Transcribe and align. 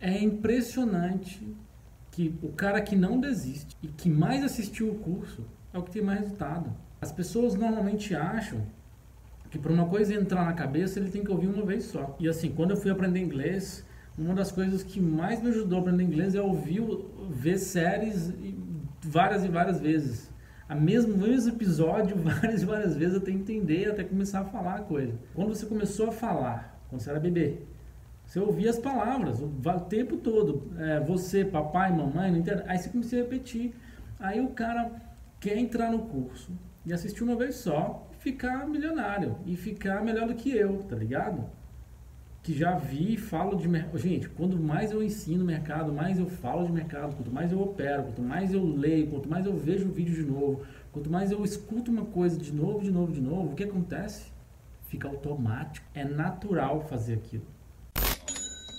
É 0.00 0.18
impressionante 0.22 1.46
que 2.10 2.34
o 2.42 2.48
cara 2.48 2.80
que 2.80 2.96
não 2.96 3.20
desiste 3.20 3.76
e 3.82 3.88
que 3.88 4.08
mais 4.08 4.42
assistiu 4.42 4.90
o 4.90 4.94
curso 4.94 5.44
é 5.72 5.78
o 5.78 5.82
que 5.82 5.90
tem 5.90 6.02
mais 6.02 6.20
resultado. 6.20 6.72
As 7.00 7.12
pessoas 7.12 7.54
normalmente 7.54 8.14
acham 8.14 8.62
que 9.50 9.58
para 9.58 9.72
uma 9.72 9.86
coisa 9.86 10.14
entrar 10.14 10.44
na 10.44 10.52
cabeça 10.52 10.98
ele 10.98 11.10
tem 11.10 11.22
que 11.22 11.30
ouvir 11.30 11.48
uma 11.48 11.64
vez 11.64 11.84
só. 11.84 12.16
E 12.18 12.28
assim, 12.28 12.50
quando 12.50 12.70
eu 12.70 12.76
fui 12.76 12.90
aprender 12.90 13.20
inglês, 13.20 13.84
uma 14.16 14.34
das 14.34 14.50
coisas 14.50 14.82
que 14.82 15.00
mais 15.00 15.42
me 15.42 15.50
ajudou 15.50 15.78
a 15.78 15.82
aprender 15.82 16.04
inglês 16.04 16.34
é 16.34 16.40
ouvir, 16.40 16.82
ver 17.28 17.58
séries 17.58 18.32
várias 19.02 19.44
e 19.44 19.48
várias 19.48 19.80
vezes. 19.80 20.30
A 20.68 20.74
mesmo, 20.74 21.16
mesmo 21.16 21.52
episódio 21.52 22.16
várias 22.22 22.62
e 22.62 22.64
várias 22.64 22.96
vezes 22.96 23.16
até 23.16 23.30
entender, 23.30 23.90
até 23.90 24.04
começar 24.04 24.40
a 24.40 24.44
falar 24.44 24.76
a 24.76 24.82
coisa. 24.82 25.14
Quando 25.34 25.54
você 25.54 25.66
começou 25.66 26.08
a 26.08 26.12
falar, 26.12 26.80
quando 26.88 27.00
você 27.00 27.10
era 27.10 27.18
bebê, 27.18 27.62
você 28.30 28.38
ouvia 28.38 28.70
as 28.70 28.78
palavras 28.78 29.40
o, 29.42 29.50
tempo 29.88 30.16
todo. 30.16 30.70
É, 30.78 31.00
você, 31.00 31.44
papai, 31.44 31.90
mamãe, 31.90 32.30
não 32.30 32.38
entende? 32.38 32.62
Aí 32.68 32.78
você 32.78 32.88
começou 32.88 33.18
a 33.18 33.22
repetir. 33.22 33.74
Aí 34.20 34.40
o 34.40 34.50
cara 34.50 34.88
quer 35.40 35.58
entrar 35.58 35.90
no 35.90 36.02
curso 36.02 36.52
e 36.86 36.92
assistir 36.92 37.24
uma 37.24 37.34
vez 37.34 37.56
só, 37.56 38.08
ficar 38.20 38.68
milionário 38.68 39.36
e 39.44 39.56
ficar 39.56 40.04
melhor 40.04 40.28
do 40.28 40.36
que 40.36 40.48
eu, 40.48 40.78
tá 40.84 40.94
ligado? 40.94 41.44
Que 42.40 42.56
já 42.56 42.76
vi 42.76 43.14
e 43.14 43.16
falo 43.16 43.56
de 43.56 43.66
mercado. 43.66 43.98
Gente, 43.98 44.28
quanto 44.28 44.56
mais 44.56 44.92
eu 44.92 45.02
ensino 45.02 45.44
mercado, 45.44 45.92
mais 45.92 46.16
eu 46.16 46.26
falo 46.26 46.64
de 46.64 46.70
mercado, 46.70 47.16
quanto 47.16 47.32
mais 47.32 47.50
eu 47.50 47.60
opero, 47.60 48.04
quanto 48.04 48.22
mais 48.22 48.54
eu 48.54 48.64
leio, 48.64 49.08
quanto 49.08 49.28
mais 49.28 49.44
eu 49.44 49.56
vejo 49.56 49.88
o 49.88 49.92
vídeo 49.92 50.14
de 50.14 50.22
novo, 50.22 50.64
quanto 50.92 51.10
mais 51.10 51.32
eu 51.32 51.44
escuto 51.44 51.90
uma 51.90 52.04
coisa 52.04 52.38
de 52.38 52.52
novo, 52.52 52.78
de 52.78 52.92
novo, 52.92 53.10
de 53.10 53.20
novo, 53.20 53.50
o 53.50 53.56
que 53.56 53.64
acontece? 53.64 54.30
Fica 54.86 55.08
automático. 55.08 55.84
É 55.92 56.04
natural 56.04 56.82
fazer 56.82 57.14
aquilo. 57.14 57.58